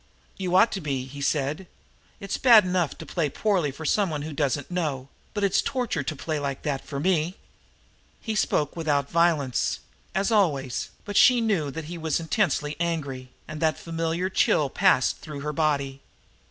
[0.35, 1.67] "You ought to be," he said.
[2.19, 6.15] "It's bad enough to play poorly for someone who doesn't know, but it's torture to
[6.15, 7.35] play like that for me."
[8.19, 9.79] He spoke without violence,
[10.15, 15.19] as always, but she knew that he was intensely angry, and that familiar chill passed
[15.19, 16.01] through her body.